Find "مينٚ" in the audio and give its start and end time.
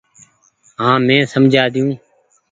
1.07-1.29